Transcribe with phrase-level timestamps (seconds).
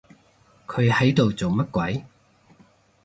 [0.65, 2.03] 佢喺度做乜鬼？